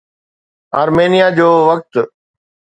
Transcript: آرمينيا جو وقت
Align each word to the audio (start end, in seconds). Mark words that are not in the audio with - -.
آرمينيا 0.81 1.27
جو 1.37 1.49
وقت 1.69 1.91